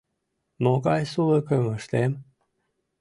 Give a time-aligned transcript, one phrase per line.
[0.63, 2.11] —Могай сулыкым ыштем?...